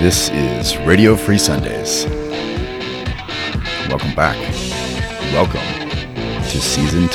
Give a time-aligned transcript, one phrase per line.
[0.00, 2.06] This is Radio Free Sundays.
[3.86, 4.38] Welcome back.
[5.34, 5.60] Welcome
[6.42, 7.06] to season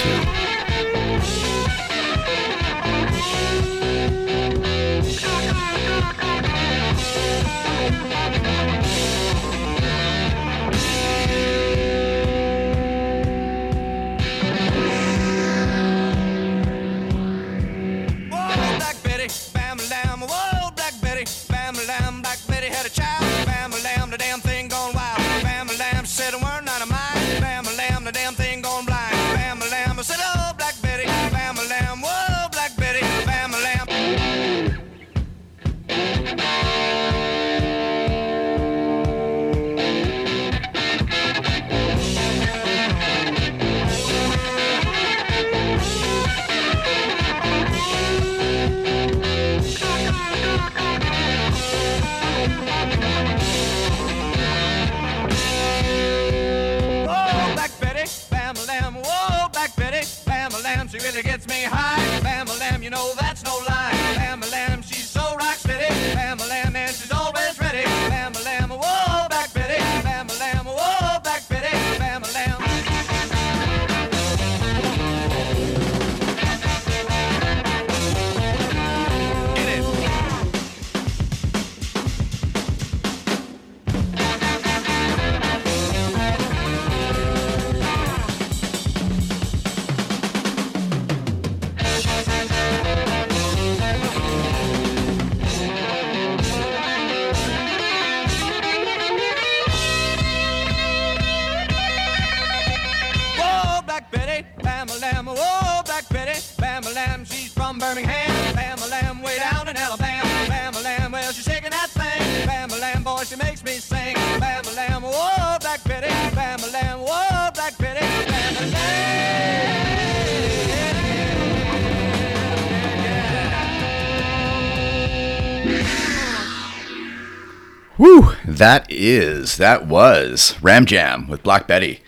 [128.06, 128.32] two.
[128.46, 132.02] That is, that was Ram Jam with Black Betty.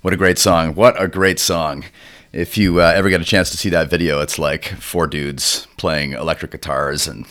[0.00, 0.74] What a great song.
[0.74, 1.84] What a great song.
[2.32, 5.68] If you uh, ever get a chance to see that video, it's like four dudes
[5.76, 7.26] playing electric guitars and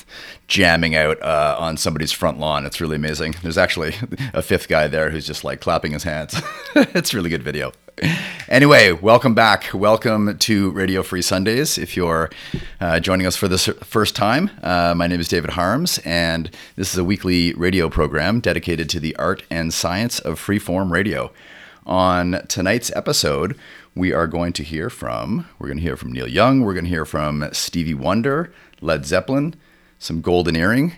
[0.48, 2.66] jamming out uh, on somebody's front lawn.
[2.66, 3.36] It's really amazing.
[3.42, 3.96] There's actually
[4.34, 6.40] a fifth guy there who's just like clapping his hands.
[6.76, 7.74] it's a really good video.
[8.50, 9.74] Anyway, welcome back.
[9.74, 11.78] Welcome to Radio Free Sundays.
[11.78, 12.30] If you're
[12.80, 16.92] uh, joining us for this first time, uh, my name is David Harmes, and this
[16.92, 21.32] is a weekly radio program dedicated to the art and science of freeform radio.
[21.86, 23.58] On tonight's episode,
[23.96, 26.86] we are going to hear from we're going to hear from Neil Young, we're going
[26.86, 29.56] to hear from Stevie Wonder, Led Zeppelin,
[30.00, 30.94] some Golden Earring.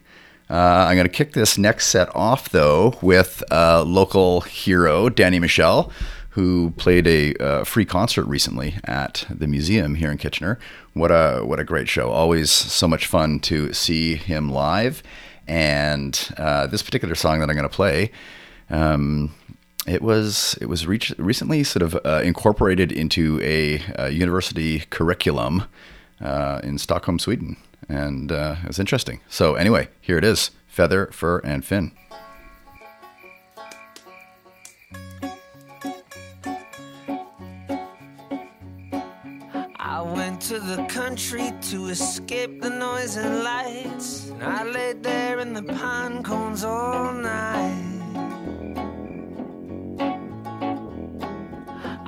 [0.49, 5.39] Uh, I'm going to kick this next set off though with a local hero, Danny
[5.39, 5.91] Michel
[6.35, 10.59] who played a uh, free concert recently at the museum here in Kitchener.
[10.91, 12.11] What a what a great show!
[12.11, 15.01] Always so much fun to see him live.
[15.47, 18.11] And uh, this particular song that I'm going to play,
[18.69, 19.33] um,
[19.87, 25.63] it was it was reach, recently sort of uh, incorporated into a, a university curriculum
[26.19, 27.55] uh, in Stockholm, Sweden,
[27.87, 29.21] and uh, it's interesting.
[29.29, 31.93] So anyway, here it is: feather, fur, and fin.
[40.55, 44.29] To the country to escape the noise and lights.
[44.29, 47.83] And I laid there in the pine cones all night.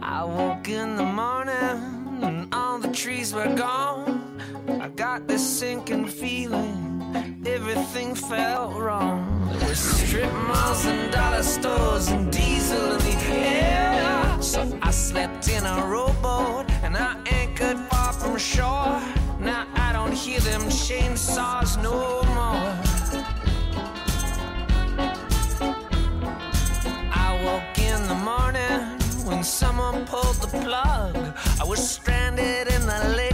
[0.01, 1.77] I woke in the morning
[2.23, 4.41] and all the trees were gone.
[4.79, 6.87] I got this sinking feeling
[7.45, 9.49] everything felt wrong.
[9.59, 14.41] There were strip malls and dollar stores and diesel in the air.
[14.41, 17.26] So I slept in a rowboat and I
[18.37, 19.01] from shore.
[19.39, 22.73] Now I don't hear them chainsaws no more.
[27.13, 28.79] I woke in the morning
[29.25, 31.15] when someone pulled the plug.
[31.59, 33.26] I was stranded in the lake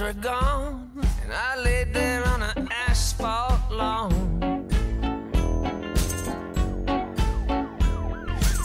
[0.00, 0.90] were gone,
[1.22, 4.12] and I laid there on an asphalt lawn.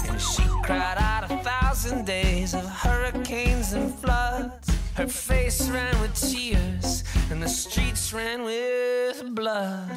[0.09, 4.69] And she cried out a thousand days of hurricanes and floods.
[4.95, 9.89] Her face ran with tears, and the streets ran with blood.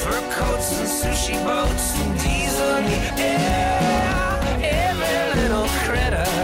[0.00, 4.40] Fur coats and sushi boats and diesel in the air.
[4.62, 6.39] Every little critter.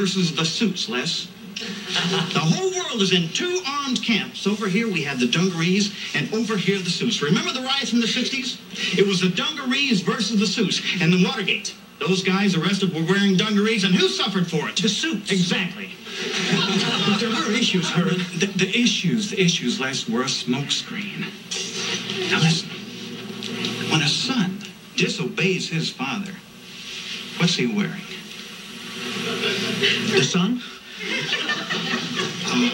[0.00, 1.28] Versus the suits, Les.
[2.32, 4.46] The whole world is in two armed camps.
[4.46, 7.20] Over here we have the dungarees, and over here the suits.
[7.20, 8.98] Remember the riots in the 60s?
[8.98, 11.74] It was the dungarees versus the suits, and the Watergate.
[11.98, 14.76] Those guys arrested were wearing dungarees, and who suffered for it?
[14.76, 15.30] The suits.
[15.30, 15.90] Exactly.
[17.06, 18.16] but there were issues, Herb.
[18.40, 21.28] The, the issues, the issues, Les, were a smokescreen.
[22.30, 22.70] Now listen.
[23.92, 24.60] When a son
[24.96, 26.32] disobeys his father,
[27.38, 28.00] what's he wearing?
[30.12, 30.62] The son?
[32.46, 32.70] Uh,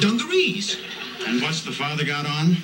[0.00, 0.78] dungarees.
[1.26, 2.56] And what's the father got on?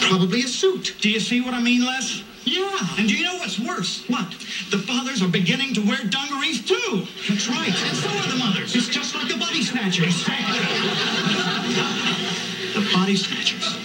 [0.00, 0.96] Probably a suit.
[1.00, 2.22] Do you see what I mean, Les?
[2.44, 2.78] Yeah.
[2.98, 4.04] And do you know what's worse?
[4.08, 4.30] What?
[4.70, 7.06] The fathers are beginning to wear dungarees too.
[7.28, 7.68] That's right.
[7.68, 8.76] And so are the mothers.
[8.76, 10.24] It's just like the body snatchers.
[12.74, 13.78] the body snatchers.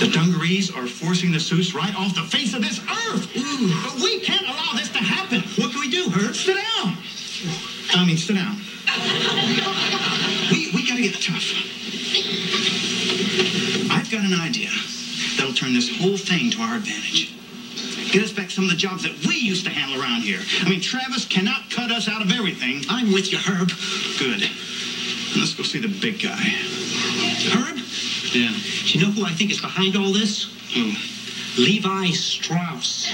[0.00, 3.30] The dungarees are forcing the suits right off the face of this earth.
[3.84, 5.42] But we can't allow this to happen.
[5.56, 6.34] What can we do, Herb?
[6.34, 6.96] Sit down.
[7.94, 8.56] I mean, sit down.
[10.50, 11.52] We, we gotta get tough.
[13.90, 14.70] I've got an idea
[15.36, 17.34] that'll turn this whole thing to our advantage.
[18.64, 20.40] Get us back some of the jobs that we used to handle around here.
[20.62, 22.82] I mean, Travis cannot cut us out of everything.
[22.88, 23.68] I'm with you, Herb.
[24.18, 24.48] Good.
[25.36, 26.38] Let's go see the big guy.
[27.52, 27.78] Herb?
[28.32, 28.52] Yeah.
[28.52, 30.46] Do you know who I think is behind all this?
[30.74, 30.92] Who?
[31.62, 33.12] Levi Strauss.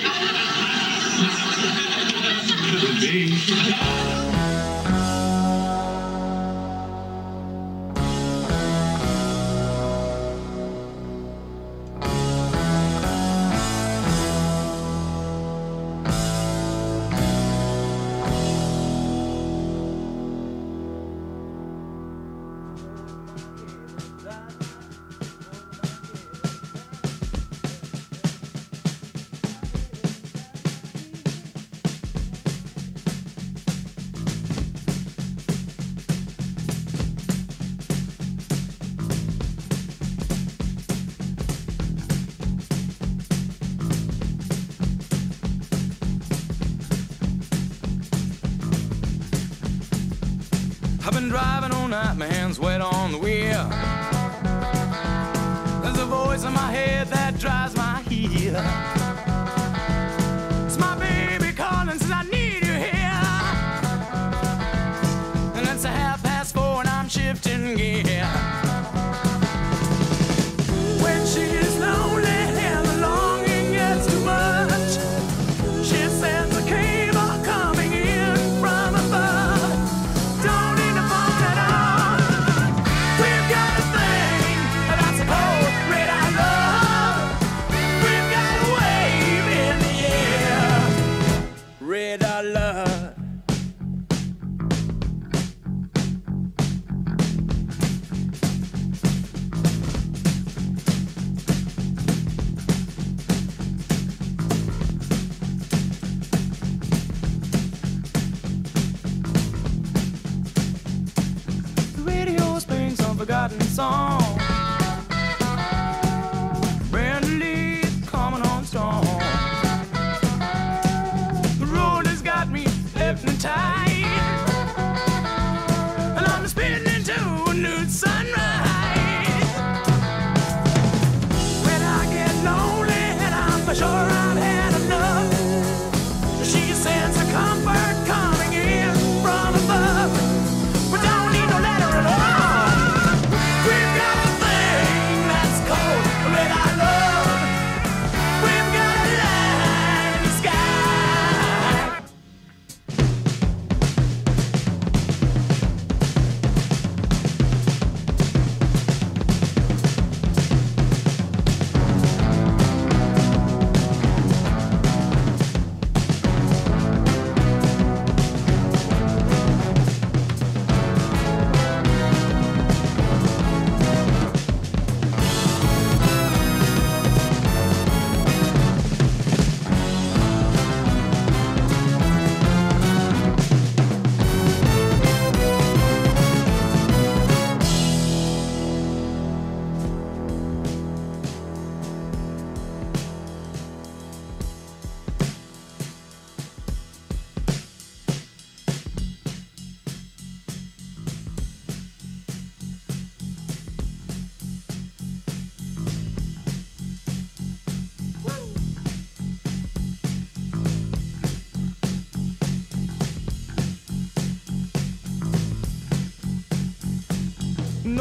[2.81, 3.90] Could be.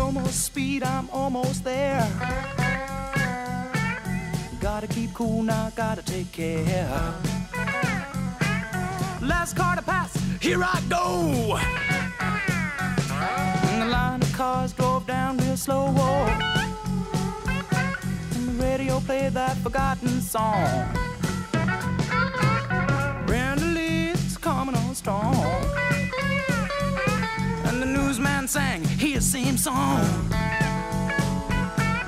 [0.09, 2.01] almost speed, I'm almost there.
[4.59, 7.13] Gotta keep cool now, gotta take care.
[9.21, 11.59] Last car to pass, here I go.
[13.69, 15.91] And the line of cars drove down real slow.
[15.91, 16.25] Whoa.
[18.33, 20.89] And the radio played that forgotten song.
[23.27, 25.38] Brenda Lee's coming on strong
[28.19, 30.01] bluesman sang his same song.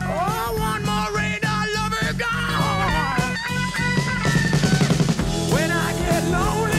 [0.04, 3.38] Oh, one more rain, I love her gone.
[5.54, 6.71] When I get lonely.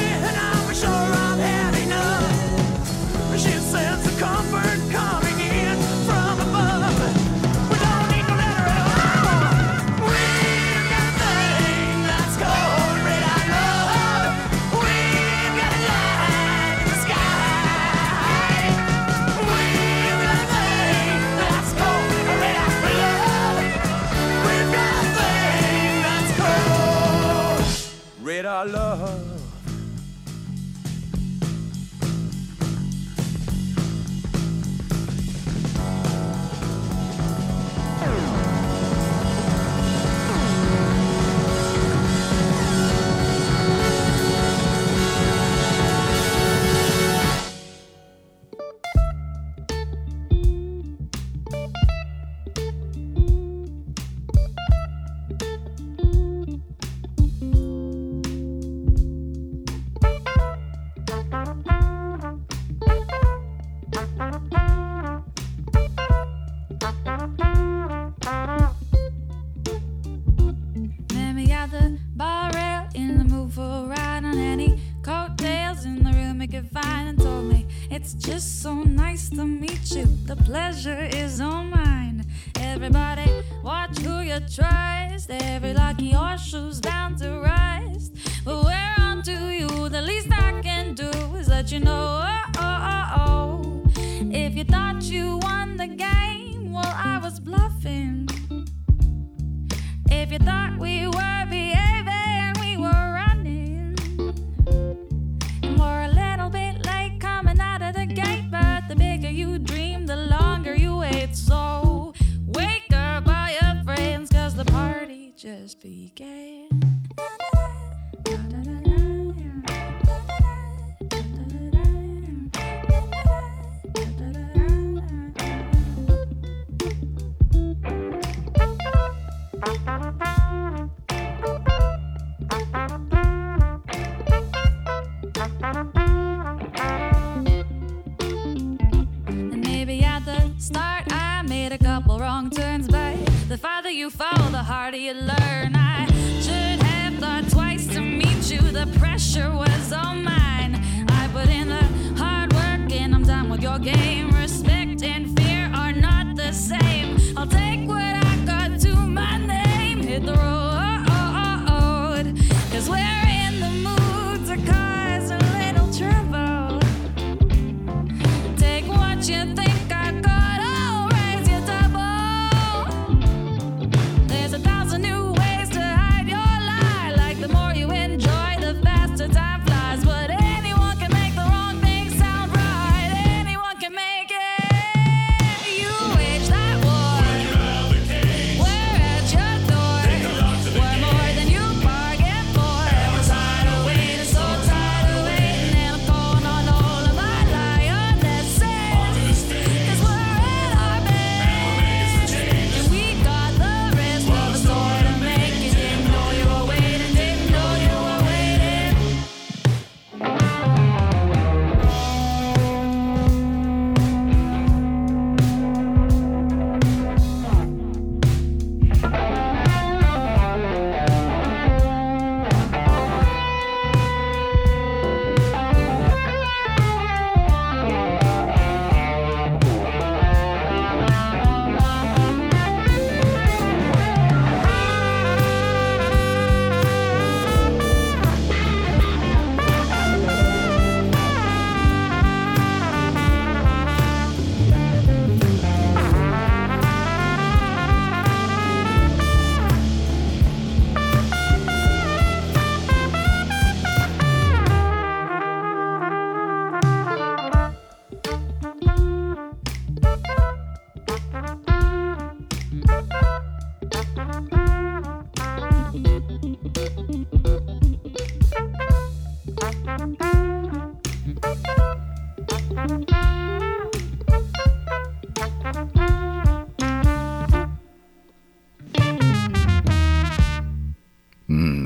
[272.83, 272.89] Hmm,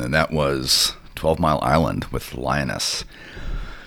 [0.00, 3.04] and that was 12 Mile Island with Lioness.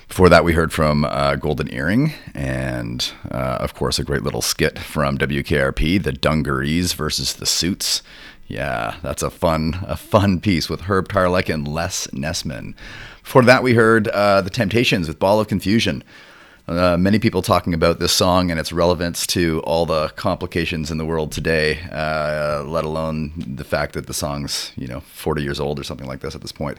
[0.08, 4.44] Before that, we heard from uh, Golden Earring, and uh, of course, a great little
[4.44, 8.04] skit from WKRP, the Dungarees versus the Suits.
[8.48, 12.76] Yeah, that's a fun, a fun piece with Herb Tarlek and Les Nessman.
[13.24, 16.04] Before that, we heard uh, the Temptations with Ball of Confusion.
[16.70, 21.00] Uh, many people talking about this song and its relevance to all the complications in
[21.00, 25.60] the world today, uh, let alone the fact that the song's you know 40 years
[25.60, 26.78] old or something like this at this point.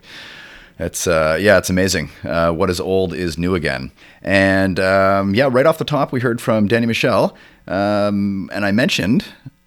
[0.78, 2.10] It's uh, yeah, it's amazing.
[2.22, 3.90] Uh, what is old is new again.
[4.22, 8.70] And um, yeah, right off the top, we heard from Danny Michel, um, and I
[8.70, 9.24] mentioned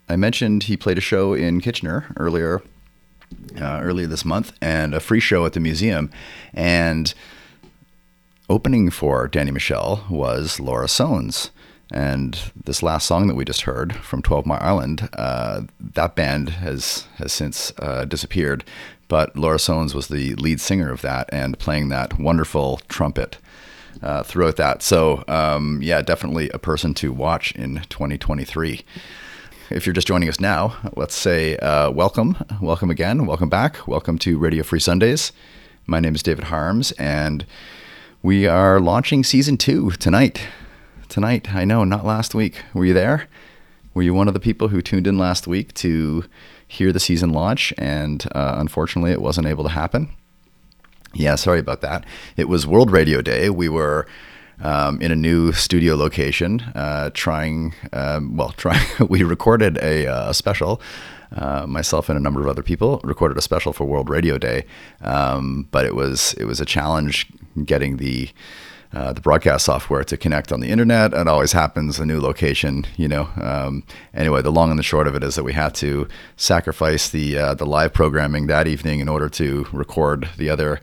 [0.07, 2.62] I mentioned he played a show in Kitchener earlier
[3.59, 6.09] uh, earlier this month, and a free show at the museum,
[6.53, 7.13] and
[8.49, 11.49] opening for Danny Michel was Laura Sones.
[11.91, 16.49] And this last song that we just heard from 12 Mile Island, uh, that band
[16.49, 18.63] has has since uh, disappeared.
[19.08, 23.38] But Laura Sones was the lead singer of that and playing that wonderful trumpet
[24.01, 24.82] uh, throughout that.
[24.82, 28.84] So, um, yeah, definitely a person to watch in 2023.
[29.69, 34.17] If you're just joining us now, let's say uh, welcome, welcome again, welcome back, welcome
[34.19, 35.32] to Radio Free Sundays.
[35.86, 37.45] My name is David Harmes, and
[38.23, 40.47] we are launching season two tonight.
[41.09, 42.63] Tonight, I know, not last week.
[42.73, 43.27] Were you there?
[43.93, 46.23] Were you one of the people who tuned in last week to
[46.65, 47.73] hear the season launch?
[47.77, 50.09] And uh, unfortunately, it wasn't able to happen.
[51.13, 52.05] Yeah, sorry about that.
[52.38, 53.49] It was World Radio Day.
[53.49, 54.07] We were
[54.62, 60.29] um, in a new studio location, uh, trying, um, well, trying, we recorded a, uh,
[60.29, 60.81] a special.
[61.36, 64.65] Uh, myself and a number of other people recorded a special for World Radio Day,
[65.02, 67.28] um, but it was it was a challenge
[67.65, 68.30] getting the
[68.93, 71.13] uh, the broadcast software to connect on the internet.
[71.13, 73.28] It always happens, a new location, you know.
[73.41, 77.10] Um, anyway, the long and the short of it is that we had to sacrifice
[77.10, 80.80] the uh, the live programming that evening in order to record the other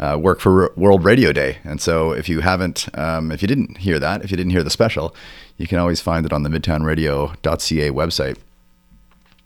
[0.00, 1.58] uh, work for World Radio Day.
[1.62, 4.64] And so, if you haven't, um, if you didn't hear that, if you didn't hear
[4.64, 5.14] the special,
[5.56, 8.38] you can always find it on the MidtownRadio.ca website.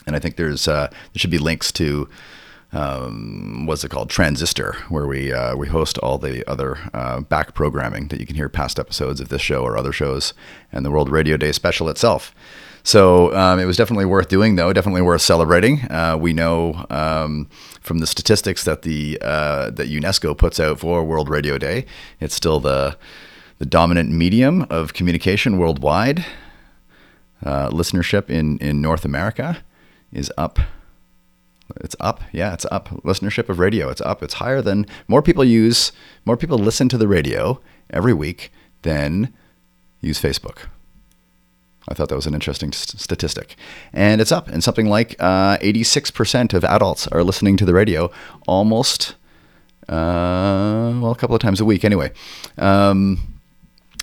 [0.07, 2.09] And I think there's uh, there should be links to
[2.73, 7.55] um, what's it called Transistor, where we uh, we host all the other uh, back
[7.55, 10.35] programming that you can hear past episodes of this show or other shows,
[10.73, 12.35] and the World Radio Day special itself.
[12.83, 14.73] So um, it was definitely worth doing, though.
[14.73, 15.81] Definitely worth celebrating.
[15.91, 17.49] Uh, we know um,
[17.81, 21.87] from the statistics that the uh, that UNESCO puts out for World Radio Day,
[22.21, 22.97] it's still the
[23.59, 26.25] the dominant medium of communication worldwide.
[27.45, 29.59] Uh, listenership in in North America
[30.17, 30.59] is up.
[31.77, 32.23] It's up.
[32.33, 32.89] Yeah, it's up.
[33.05, 34.23] Listenership of radio, it's up.
[34.23, 35.93] It's higher than more people use,
[36.25, 38.53] more people listen to the radio every week
[38.83, 39.33] than
[40.01, 40.69] use Facebook.
[41.89, 43.57] I thought that was an interesting st- statistic.
[43.93, 44.49] And it's up.
[44.49, 48.11] And something like uh, 86% of adults are listening to the radio
[48.47, 49.15] almost,
[49.89, 52.11] uh, well, a couple of times a week anyway.
[52.59, 53.37] Um,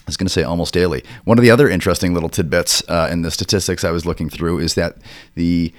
[0.06, 1.04] I was going to say almost daily.
[1.24, 4.60] One of the other interesting little tidbits uh, in the statistics I was looking through
[4.60, 4.98] is that
[5.36, 5.74] the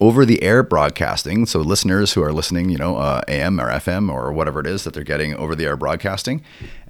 [0.00, 4.12] over the air broadcasting, so listeners who are listening, you know, uh, AM or FM
[4.12, 6.42] or whatever it is that they're getting over the air broadcasting,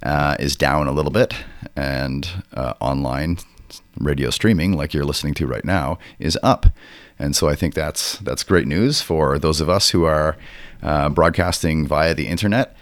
[0.03, 1.33] uh, is down a little bit,
[1.75, 3.37] and uh, online
[3.99, 6.65] radio streaming, like you're listening to right now, is up.
[7.17, 10.35] And so I think that's that's great news for those of us who are
[10.81, 12.75] uh, broadcasting via the internet.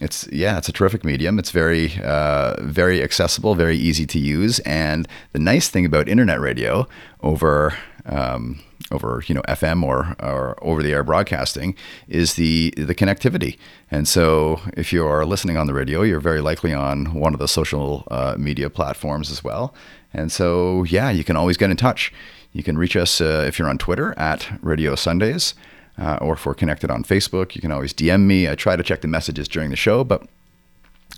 [0.00, 1.38] It's yeah, it's a terrific medium.
[1.38, 6.40] It's very uh, very accessible, very easy to use, and the nice thing about internet
[6.40, 6.88] radio
[7.22, 7.74] over
[8.06, 11.74] um, over you know FM or or over the air broadcasting
[12.08, 13.58] is the the connectivity.
[13.90, 17.40] And so if you are listening on the radio, you're very likely on one of
[17.40, 19.74] the social uh, media platforms as well.
[20.12, 22.12] And so yeah, you can always get in touch.
[22.52, 25.54] You can reach us uh, if you're on Twitter at Radio Sundays.
[25.96, 28.48] Uh, or if we're connected on Facebook, you can always DM me.
[28.48, 30.26] I try to check the messages during the show, but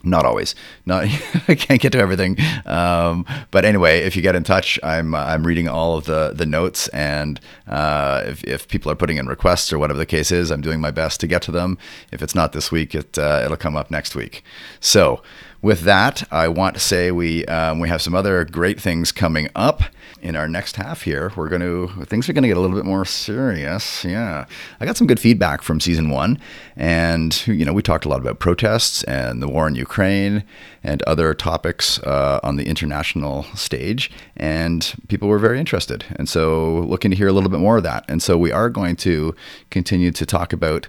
[0.04, 0.54] not always.
[0.85, 1.04] Not
[1.48, 2.37] I can't get to everything.
[2.64, 6.32] Um, but anyway, if you get in touch, I'm uh, I'm reading all of the
[6.35, 10.30] the notes, and uh, if if people are putting in requests or whatever the case
[10.30, 11.78] is, I'm doing my best to get to them.
[12.12, 14.44] If it's not this week, it uh, it'll come up next week.
[14.80, 15.22] So
[15.62, 19.49] with that, I want to say we um, we have some other great things coming
[19.55, 19.83] up
[20.21, 21.33] in our next half here.
[21.37, 24.05] We're going to things are going to get a little bit more serious.
[24.05, 24.47] Yeah,
[24.81, 26.38] I got some good feedback from season one,
[26.77, 30.45] and you know we talked a lot about protests and the war in Ukraine
[30.83, 36.81] and other topics uh, on the international stage, and people were very interested, and so
[36.81, 38.05] looking to hear a little bit more of that.
[38.09, 39.35] And so we are going to
[39.71, 40.88] continue to talk about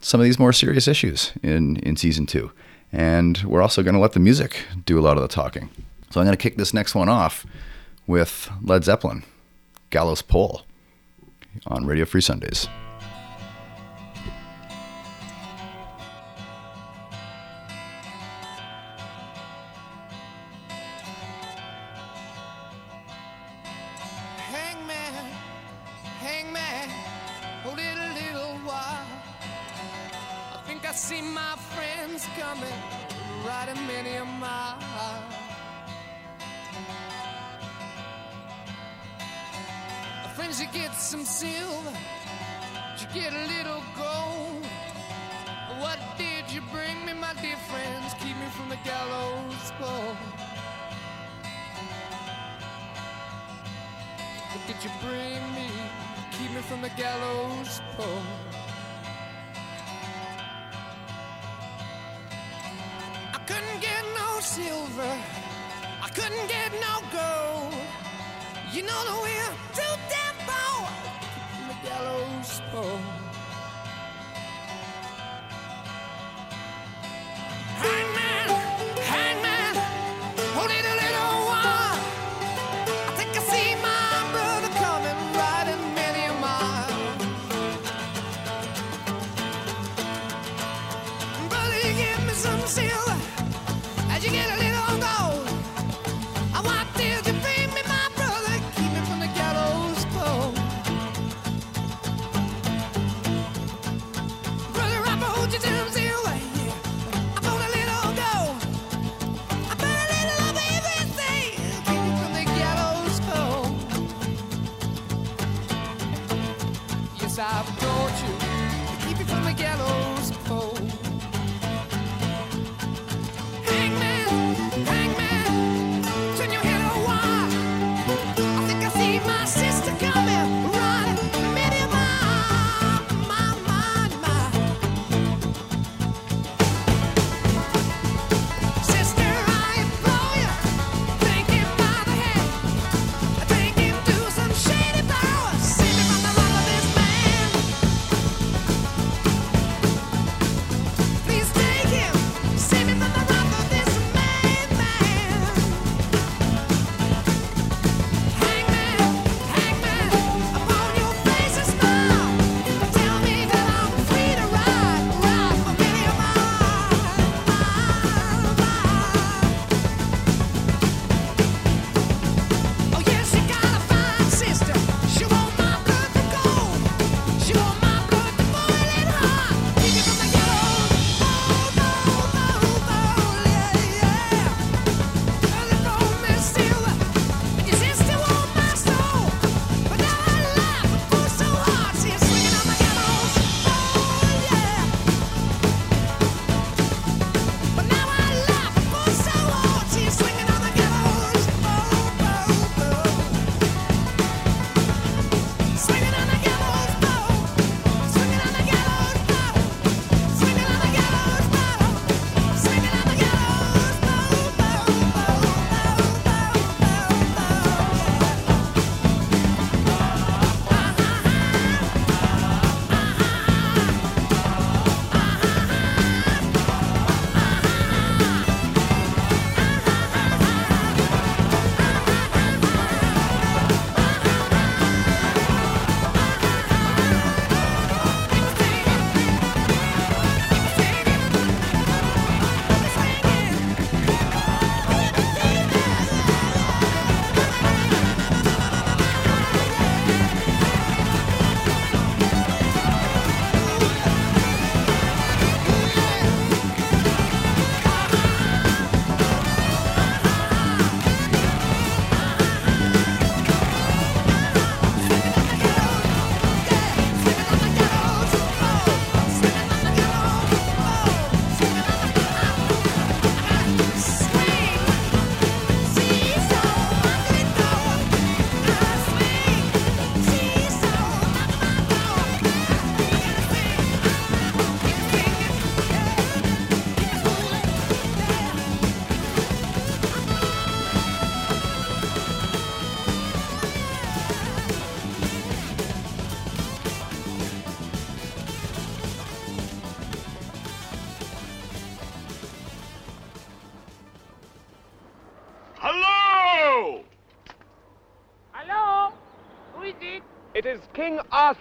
[0.00, 2.52] some of these more serious issues in in season two.
[2.92, 5.70] And we're also going to let the music do a lot of the talking.
[6.10, 7.46] So I'm going to kick this next one off
[8.06, 9.22] with Led Zeppelin,
[9.90, 10.62] Gallows Pole,
[11.66, 12.68] on Radio Free Sundays.
[54.72, 55.68] did you bring me?
[56.30, 58.22] Keep me from the gallows pole.
[63.34, 65.14] I couldn't get no silver,
[66.06, 67.74] I couldn't get no gold.
[68.72, 70.86] You know that we're too damn poor.
[71.52, 73.19] From the gallows pole.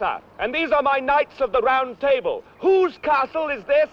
[0.01, 2.43] Arthur, and these are my knights of the Round Table.
[2.59, 3.89] Whose castle is this?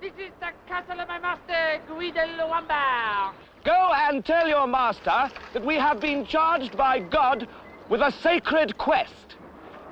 [0.00, 2.20] This is the castle of my master, Guido
[3.64, 7.48] Go and tell your master that we have been charged by God
[7.88, 9.36] with a sacred quest.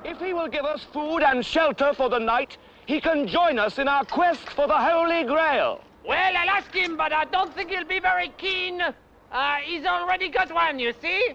[0.03, 3.79] If he will give us food and shelter for the night, he can join us
[3.79, 5.81] in our quest for the Holy Grail.
[6.07, 8.81] Well, I'll ask him, but I don't think he'll be very keen.
[9.31, 11.33] Uh, he's already got one, you see.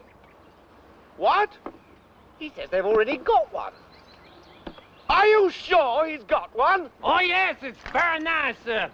[1.17, 1.51] What?
[2.39, 3.73] He says they've already got one.
[5.11, 6.89] Are you sure he's got one?
[7.03, 8.89] Oh, yes, it's very nice, sir.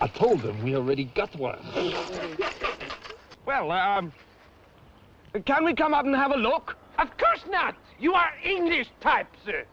[0.00, 1.58] I told him we already got one.
[3.44, 4.12] well, um,
[5.44, 6.76] can we come up and have a look?
[7.00, 7.74] Of course not.
[7.98, 9.64] You are English type, sir.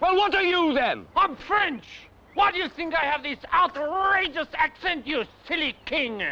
[0.00, 1.04] Well, what are you then?
[1.14, 1.84] I'm French.
[2.32, 6.22] Why do you think I have this outrageous accent, you silly king?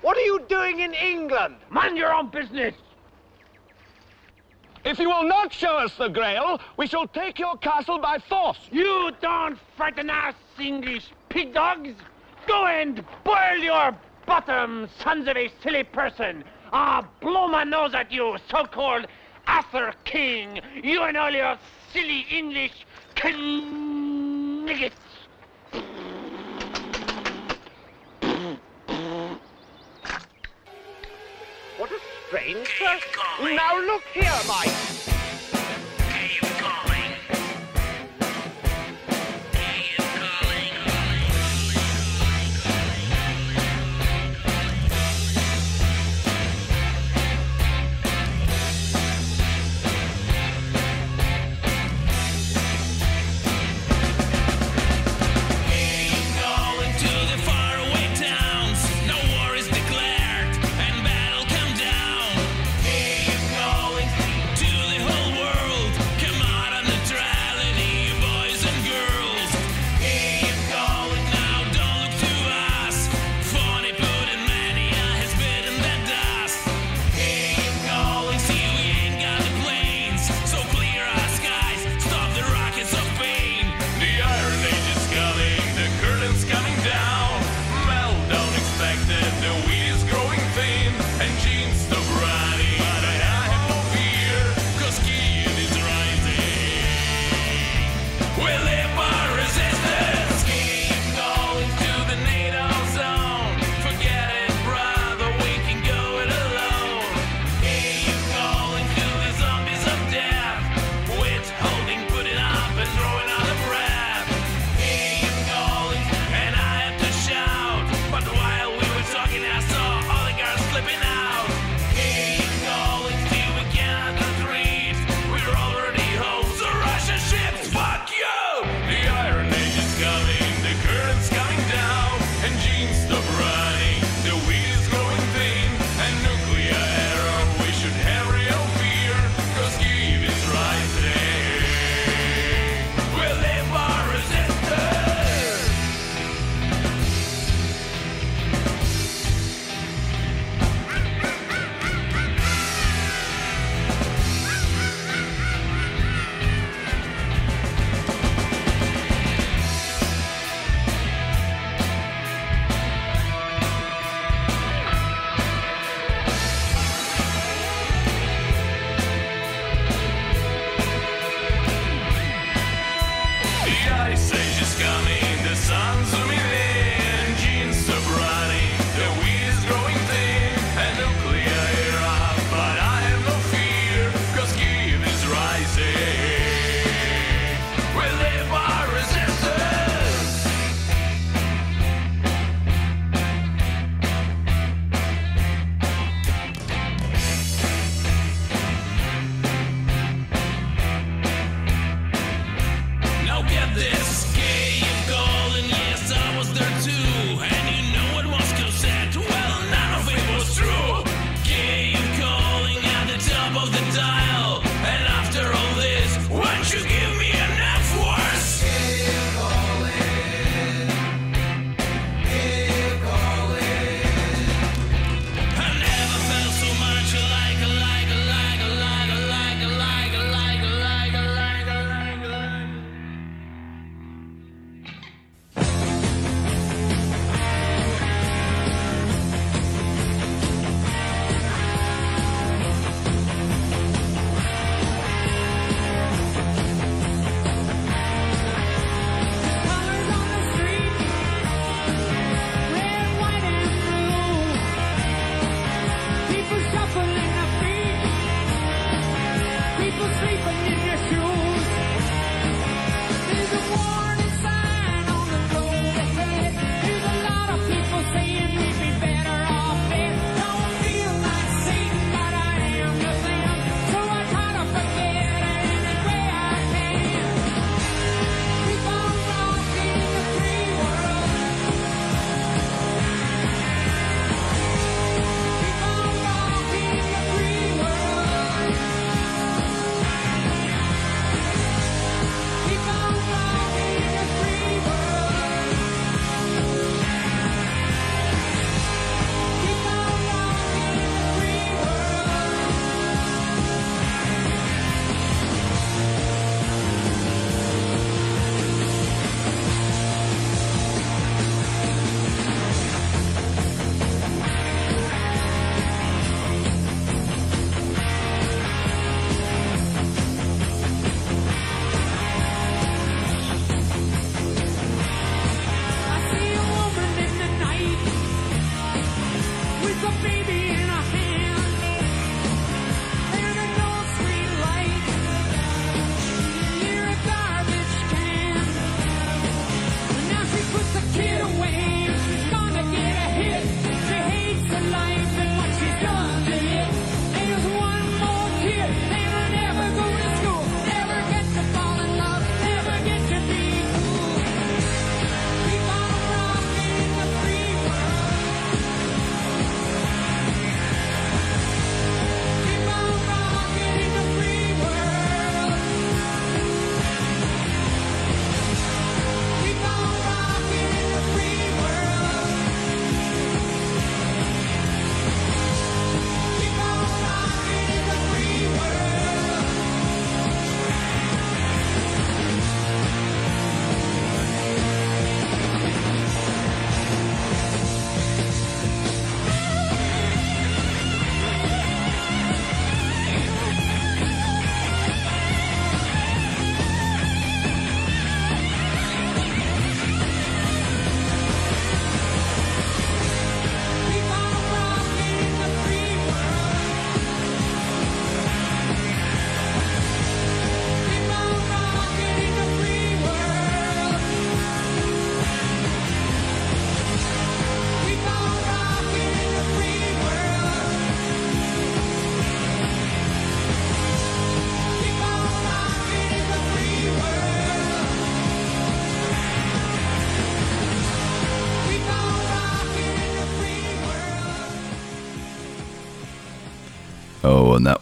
[0.00, 1.56] What are you doing in England?
[1.70, 2.74] Mind your own business.
[4.86, 8.60] If you will not show us the Grail, we shall take your castle by force.
[8.70, 11.90] You don't frighten us, English pig dogs.
[12.46, 13.96] Go and boil your
[14.26, 16.44] bottom, sons of a silly person.
[16.72, 19.08] I'll blow my nose at you, so-called
[19.48, 20.60] Arthur King.
[20.84, 21.58] You and all your
[21.92, 24.92] silly English conigates.
[32.28, 32.82] strange.
[33.40, 35.15] Now look here, Mike.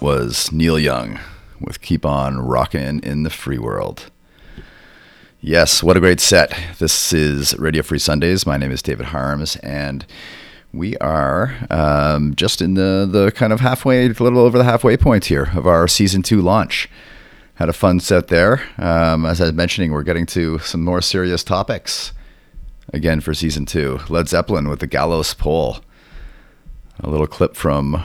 [0.05, 1.19] Was Neil Young
[1.59, 4.11] with Keep On Rockin' in the Free World.
[5.41, 6.55] Yes, what a great set.
[6.79, 8.45] This is Radio Free Sundays.
[8.45, 10.05] My name is David Harmes, and
[10.75, 14.99] we are um, just in the, the kind of halfway, a little over the halfway
[14.99, 16.87] point here of our season two launch.
[17.55, 18.61] Had a fun set there.
[18.77, 22.13] Um, as I was mentioning, we're getting to some more serious topics
[22.93, 24.01] again for season two.
[24.11, 25.79] Led Zeppelin with the Gallows Pole.
[27.01, 28.05] A little clip from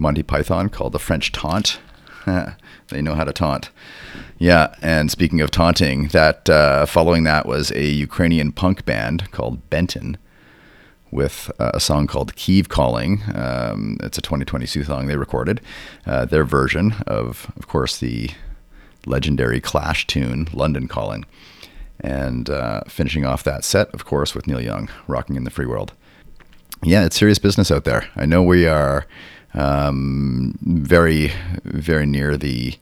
[0.00, 1.78] Monty Python called The French Taunt.
[2.88, 3.70] they know how to taunt.
[4.38, 9.68] Yeah, and speaking of taunting, that uh, following that was a Ukrainian punk band called
[9.68, 10.16] Beton
[11.10, 13.22] with uh, a song called Kiev Calling.
[13.34, 15.60] Um, it's a 2022 song they recorded.
[16.06, 18.30] Uh, their version of, of course, the
[19.04, 21.26] legendary Clash tune, London Calling.
[22.02, 25.66] And uh, finishing off that set, of course, with Neil Young, Rocking in the Free
[25.66, 25.92] World.
[26.82, 28.08] Yeah, it's serious business out there.
[28.16, 29.06] I know we are
[29.54, 31.32] um, very,
[31.64, 32.74] very near the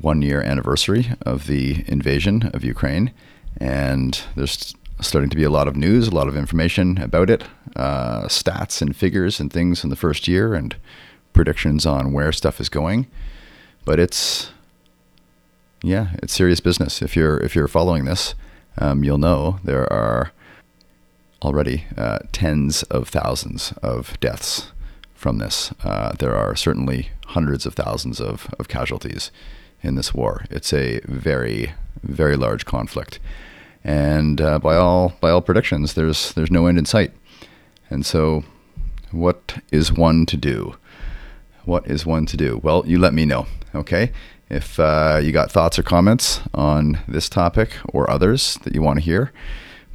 [0.00, 3.12] one year anniversary of the invasion of Ukraine.
[3.58, 7.44] And there's starting to be a lot of news, a lot of information about it,
[7.74, 10.76] uh, stats and figures and things in the first year, and
[11.32, 13.06] predictions on where stuff is going.
[13.84, 14.50] But it's
[15.82, 17.02] yeah, it's serious business.
[17.02, 18.34] If you're if you're following this,
[18.78, 20.32] um, you'll know there are
[21.42, 24.72] already uh, tens of thousands of deaths
[25.26, 25.72] from this.
[25.82, 29.32] Uh, there are certainly hundreds of thousands of, of casualties
[29.82, 30.44] in this war.
[30.50, 31.72] It's a very
[32.04, 33.18] very large conflict,
[33.82, 37.10] and uh, by all by all predictions, there's there's no end in sight.
[37.90, 38.44] And so,
[39.10, 40.76] what is one to do?
[41.64, 42.60] What is one to do?
[42.62, 44.12] Well, you let me know, okay?
[44.48, 49.00] If uh, you got thoughts or comments on this topic or others that you want
[49.00, 49.32] to hear,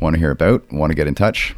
[0.01, 1.55] want to hear about, want to get in touch,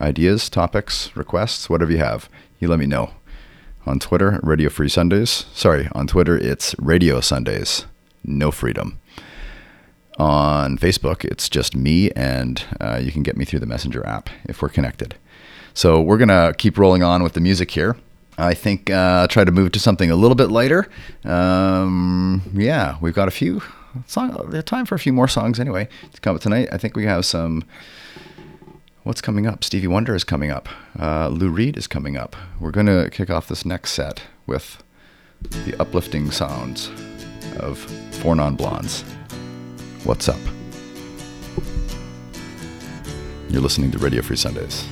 [0.00, 2.28] ideas, topics, requests, whatever you have,
[2.60, 3.10] you let me know.
[3.86, 5.46] On Twitter, Radio Free Sundays.
[5.54, 7.86] Sorry, on Twitter, it's Radio Sundays.
[8.22, 9.00] No freedom.
[10.18, 14.28] On Facebook, it's just me, and uh, you can get me through the Messenger app
[14.44, 15.14] if we're connected.
[15.72, 17.96] So we're going to keep rolling on with the music here.
[18.36, 20.86] I think uh, try to move to something a little bit lighter.
[21.24, 23.62] Um, yeah, we've got a few
[24.06, 26.68] song, time for a few more songs anyway to come up tonight.
[26.70, 27.64] I think we have some.
[29.10, 29.64] What's coming up?
[29.64, 30.68] Stevie Wonder is coming up.
[30.96, 32.36] Uh, Lou Reed is coming up.
[32.60, 34.84] We're going to kick off this next set with
[35.42, 36.92] the uplifting sounds
[37.58, 37.76] of
[38.20, 39.02] Four Non Blondes.
[40.04, 40.38] What's up?
[43.48, 44.86] You're listening to Radio Free Sundays.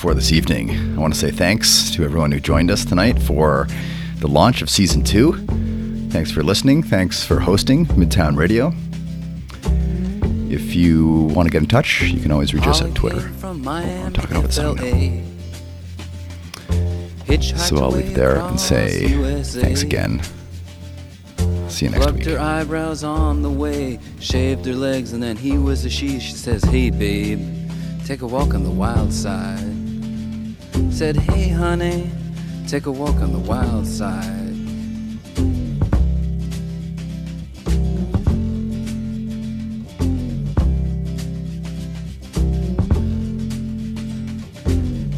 [0.00, 0.70] For this evening.
[0.96, 3.68] I want to say thanks to everyone who joined us tonight for
[4.16, 5.34] the launch of season two.
[6.08, 6.82] Thanks for listening.
[6.82, 8.72] Thanks for hosting Midtown Radio.
[10.50, 13.28] If you want to get in touch, you can always reach us on Twitter.
[13.52, 15.26] Miami I'm talking over the song now.
[17.58, 19.06] So I'll leave it there and say
[19.42, 20.22] thanks again.
[21.68, 22.26] See you next Plucked week.
[22.28, 26.18] her eyebrows on the way, shaved her legs, and then he was a she.
[26.20, 27.38] She says, Hey, babe,
[28.06, 29.79] take a walk on the wild side.
[30.90, 32.10] Said, Hey, honey,
[32.66, 34.50] take a walk on the wild side.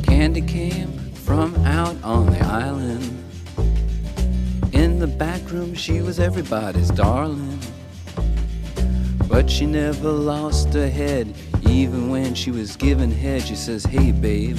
[0.04, 3.02] Candy came from out on the island.
[4.72, 7.58] In the back room, she was everybody's darling.
[9.28, 11.34] But she never lost her head,
[11.68, 13.42] even when she was given head.
[13.42, 14.58] She says, Hey, babe,